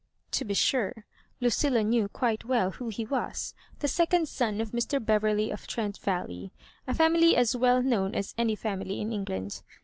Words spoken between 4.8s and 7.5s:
Beverley of Trent Valley, a family